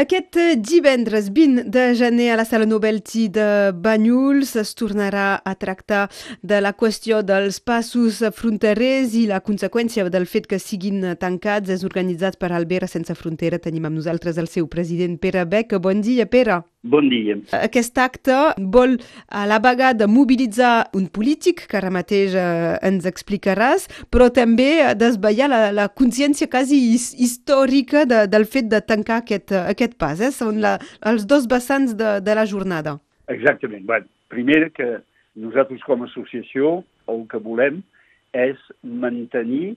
[0.00, 3.48] Aquest divendres 20 de gener a la Sala Novelty de
[3.84, 6.06] Banyuls es tornarà a tractar
[6.40, 11.68] de la qüestió dels passos fronterers i la conseqüència del fet que siguin tancats.
[11.68, 13.60] És organitzat per Albera Sense Frontera.
[13.60, 15.76] Tenim amb nosaltres el seu president Pere Beck.
[15.84, 16.62] Bon dia, Pere.
[16.82, 17.34] Bon dia.
[17.52, 18.36] Aquest acte
[18.72, 18.94] vol
[19.28, 25.50] a la vegada mobilitzar un polític, que ara mateix eh, ens explicaràs, però també desvetllar
[25.52, 30.24] la, la consciència quasi històrica de, del fet de tancar aquest, aquest pas.
[30.24, 30.32] Eh?
[30.32, 32.96] Són la, els dos vessants de, de la jornada.
[33.28, 33.84] Exactament.
[33.84, 34.00] Bé,
[34.32, 34.88] primer que
[35.36, 36.80] nosaltres com a associació
[37.12, 37.84] el que volem
[38.32, 39.76] és mantenir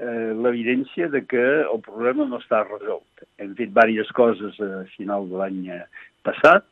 [0.00, 3.24] eh, l'evidència de que el problema no està resolt.
[3.38, 5.68] Hem fet diverses coses a final de l'any
[6.26, 6.66] passat,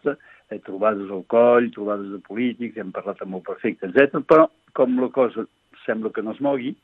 [0.51, 4.23] eh, trobades al coll, trobades de polítics, hem parlat amb el prefecte, etc.
[4.25, 5.45] però com la cosa
[5.85, 6.75] sembla que no es mogui,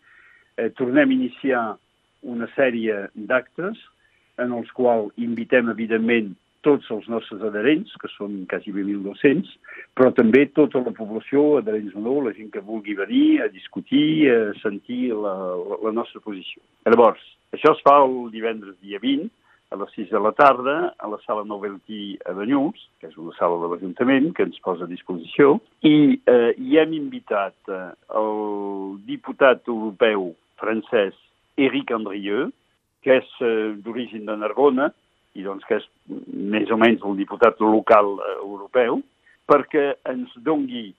[0.56, 1.64] eh, tornem a iniciar
[2.22, 3.80] una sèrie d'actes
[4.40, 6.32] en els quals invitem, evidentment,
[6.64, 9.52] tots els nostres adherents, que són quasi 1.200,
[9.94, 14.30] però també tota la població, adherents o no, la gent que vulgui venir a discutir,
[14.32, 15.34] a sentir la,
[15.84, 16.62] la, nostra posició.
[16.88, 17.22] Llavors,
[17.54, 19.30] això es fa el divendres dia 20,
[19.74, 23.34] a les 6 de la tarda a la sala Novelty a Banyuls, que és una
[23.38, 27.86] sala de l'Ajuntament que ens posa a disposició, i eh, hi hem invitat eh,
[28.20, 31.16] el diputat europeu francès
[31.58, 32.52] Éric Andrieux,
[33.04, 34.92] que és eh, d'origen de Narbona,
[35.34, 35.86] i doncs que és
[36.30, 39.00] més o menys el diputat local eh, europeu,
[39.50, 40.90] perquè ens dongui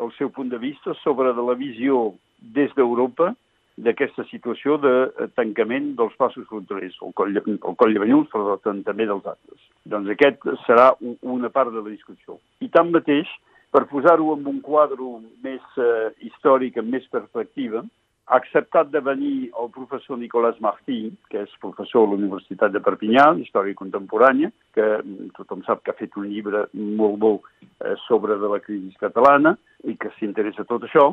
[0.00, 3.32] el seu punt de vista sobre de la visió des d'Europa
[3.80, 8.58] d'aquesta situació de eh, tancament dels passos fronterers, el coll, el coll de Banyuls, però
[8.64, 9.62] també dels altres.
[9.88, 10.90] Doncs aquest serà
[11.22, 12.38] una part de la discussió.
[12.60, 13.30] I tanmateix,
[13.72, 17.84] per posar-ho en un quadre més eh, històric, amb més perspectiva,
[18.30, 22.82] ha acceptat de venir el professor Nicolás Martí, que és professor a la Universitat de
[22.84, 24.86] Perpinyà, història contemporània, que
[25.34, 29.56] tothom sap que ha fet un llibre molt bo eh, sobre de la crisi catalana
[29.82, 31.08] i que s'interessa tot això,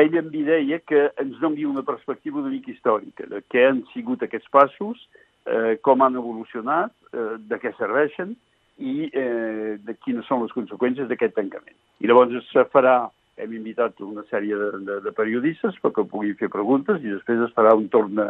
[0.00, 4.24] ell em deia que ens doni una perspectiva una mica històrica de què han sigut
[4.24, 5.04] aquests passos,
[5.44, 8.32] eh, com han evolucionat, eh, de què serveixen
[8.78, 11.76] i eh, de quines són les conseqüències d'aquest tancament.
[12.00, 16.48] I llavors es farà, hem invitat una sèrie de, de, de periodistes perquè puguin fer
[16.52, 18.28] preguntes i després es farà un torn de,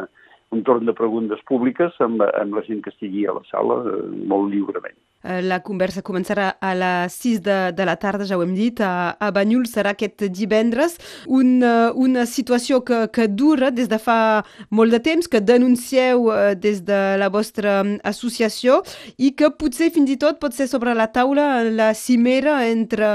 [0.55, 4.03] un torn de preguntes públiques amb, amb la gent que estigui a la sala eh,
[4.31, 4.99] molt lliurement.
[5.27, 8.79] Eh, la conversa començarà a les 6 de, de la tarda, ja ho hem dit,
[8.85, 10.95] a, a Banyuls serà aquest divendres.
[11.27, 16.29] Un, uh, una situació que, que dura des de fa molt de temps, que denuncieu
[16.31, 18.83] uh, des de la vostra associació
[19.19, 23.09] i que potser fins i tot pot ser sobre la taula la cimera entre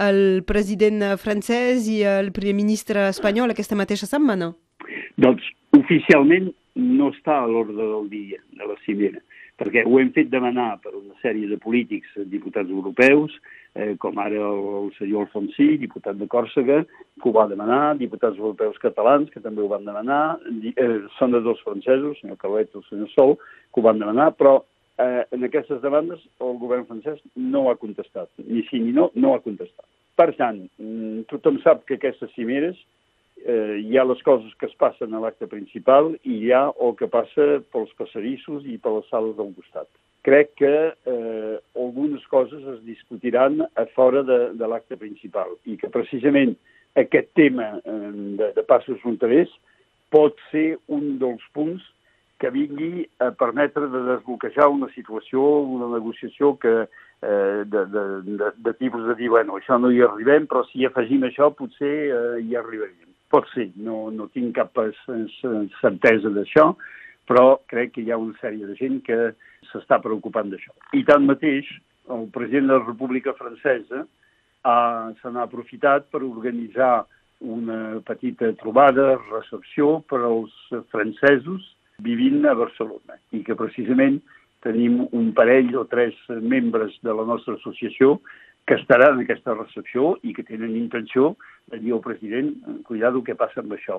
[0.00, 4.54] el president francès i el primer ministre espanyol aquesta mateixa setmana.
[5.20, 5.44] Doncs
[5.76, 9.20] oficialment no està a l'ordre del dia de la cimera
[9.60, 13.34] perquè ho hem fet demanar per una sèrie de polítics, diputats europeus,
[13.76, 18.40] eh, com ara el, el senyor Alfonsí, diputat de Còrsega, que ho va demanar, diputats
[18.40, 20.38] europeus catalans, que també ho van demanar,
[20.72, 20.88] eh,
[21.18, 23.36] senadors francesos, el senyor Calvet i el senyor Sol,
[23.68, 24.62] que ho van demanar, però
[24.96, 29.34] eh, en aquestes demandes el govern francès no ha contestat, ni sí ni no, no
[29.34, 29.84] ha contestat.
[30.16, 32.80] Per tant, mm, tothom sap que aquestes cimeres
[33.44, 36.94] eh, hi ha les coses que es passen a l'acte principal i hi ha el
[36.98, 39.88] que passa pels passadissos i per les sales del costat.
[40.26, 45.92] Crec que eh, algunes coses es discutiran a fora de, de l'acte principal i que
[45.92, 46.56] precisament
[47.00, 49.52] aquest tema eh, de, de passos fronterers
[50.10, 51.84] pot ser un dels punts
[52.40, 58.50] que vingui a permetre de desbloquejar una situació, una negociació que eh, de, de, de,
[58.56, 62.40] de tipus de dir, bueno, això no hi arribem, però si afegim això potser eh,
[62.40, 63.09] hi arribaríem.
[63.30, 64.78] Pot ser, no, no tinc cap
[65.80, 66.72] certesa d'això,
[67.30, 69.18] però crec que hi ha una sèrie de gent que
[69.70, 70.74] s'està preocupant d'això.
[70.98, 71.68] I tanmateix,
[72.10, 74.02] el president de la República Francesa
[74.66, 74.76] ha,
[75.20, 77.06] se n'ha aprofitat per organitzar
[77.40, 80.52] una petita trobada, recepció per als
[80.92, 81.70] francesos
[82.04, 84.18] vivint a Barcelona i que precisament
[84.64, 88.18] tenim un parell o tres membres de la nostra associació
[88.70, 91.32] que estaran en aquesta recepció i que tenen intenció
[91.72, 92.52] de dir al president,
[92.86, 93.98] cuidado què passa amb això.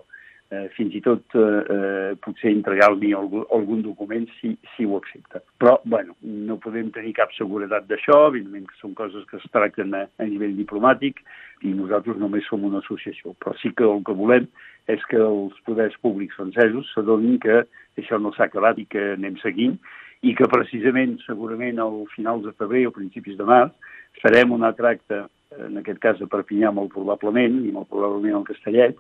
[0.51, 5.41] Eh, fins i tot eh, eh, potser entregar-li algun, algun document si, si ho accepta.
[5.59, 9.95] Però, bueno, no podem tenir cap seguretat d'això, evidentment que són coses que es tracten
[9.95, 11.19] a, a nivell diplomàtic
[11.67, 13.35] i nosaltres només som una associació.
[13.43, 14.47] Però sí que el que volem
[14.91, 17.63] és que els poders públics francesos s'adonin que
[17.99, 19.75] això no s'ha acabat i que anem seguint
[20.21, 23.71] i que precisament, segurament, al finals de febrer o principis de març,
[24.19, 25.23] farem un altre acte,
[25.59, 28.99] en aquest cas a Perpinyà molt probablement, i molt probablement al Castellet,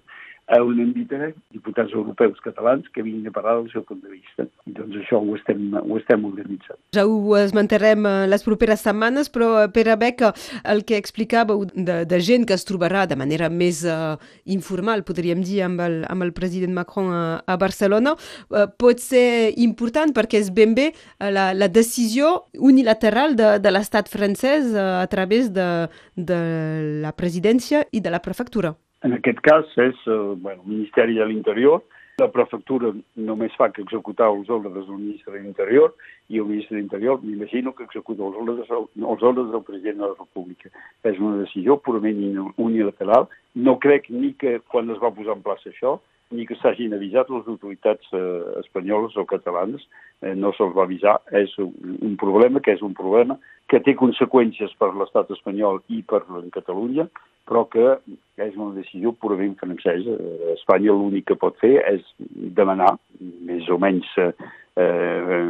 [0.59, 4.45] on invitarem diputats europeus catalans que vinguin a parlar del seu punt de vista.
[4.67, 6.79] I doncs això ho estem, ho estem organitzant.
[6.95, 10.33] Ja ho esmentarem eh, les properes setmanes, però eh, per haver que
[10.73, 15.43] el que explicàveu de, de gent que es trobarà de manera més uh, informal, podríem
[15.45, 20.41] dir, amb el, amb el president Macron a, a Barcelona, uh, pot ser important perquè
[20.41, 25.69] és ben bé la, la decisió unilateral de, de l'estat francès uh, a través de,
[26.15, 26.39] de
[27.05, 28.75] la presidència i de la prefectura.
[29.01, 31.81] En aquest cas és eh, bueno, el Ministeri de l'Interior,
[32.21, 35.93] la prefectura només fa que executar els ordres del ministre de l'Interior
[36.29, 40.09] i el ministre de l'Interior m'imagino que executa els ordres, els ordres del president de
[40.11, 40.69] la República.
[41.07, 42.21] És una decisió purament
[42.61, 43.25] unilateral.
[43.55, 45.97] No crec ni que quan es va posar en plaça això
[46.31, 49.83] ni que s'hagin avisat les autoritats eh, espanyoles o catalanes,
[50.21, 51.19] eh, no se'ls va avisar.
[51.37, 53.37] És un, un problema que és un problema
[53.71, 57.07] que té conseqüències per l'estat espanyol i per Catalunya,
[57.47, 57.97] però que
[58.37, 60.17] és una decisió purament francesa.
[60.17, 62.03] Eh, Espanya l'únic que pot fer és
[62.57, 64.31] demanar més o menys, eh,
[64.75, 65.45] eh,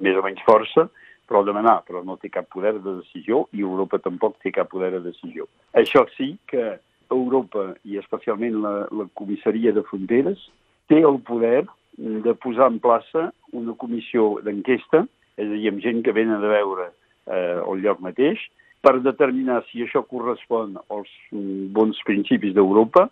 [0.00, 0.88] més o menys força,
[1.28, 4.90] però demanar, però no té cap poder de decisió i Europa tampoc té cap poder
[4.96, 5.48] de decisió.
[5.72, 6.74] Això sí que
[7.12, 10.42] Europa i especialment la, la comissaria de fronteres
[10.88, 11.64] té el poder
[11.98, 15.04] de posar en plaça una comissió d'enquesta,
[15.38, 18.40] és a dir, amb gent que venen a veure eh, el lloc mateix,
[18.84, 21.12] per determinar si això correspon als
[21.76, 23.08] bons principis d'Europa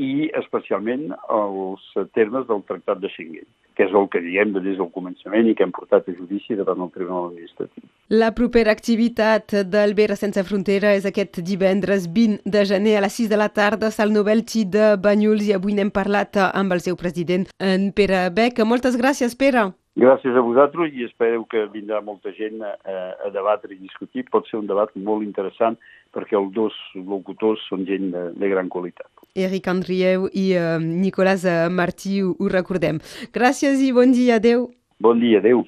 [0.00, 1.84] i especialment als
[2.16, 3.48] termes del Tractat de Schengen
[3.80, 6.82] que és el que diem des del començament i que hem portat a judici davant
[6.84, 7.86] el Tribunal Administratiu.
[8.12, 13.16] La propera activitat del Vera Sense Frontera és aquest divendres 20 de gener a les
[13.16, 16.98] 6 de la tarda al Novelty de Banyuls i avui n'hem parlat amb el seu
[17.00, 18.60] president, en Pere Beck.
[18.68, 19.70] Moltes gràcies, Pere.
[19.96, 22.76] Gràcies a vosaltres i espereu que vindrà molta gent a,
[23.24, 24.26] a debatre i discutir.
[24.28, 25.80] Pot ser un debat molt interessant
[26.12, 29.08] perquè els dos locutors són gent de, de gran qualitat.
[29.34, 33.00] Eric Andrieu i uh, Nicolas Martí ho, ho recordem.
[33.34, 34.68] Gràcies i bon dia, adeu.
[35.00, 35.64] Bon dia, adeu.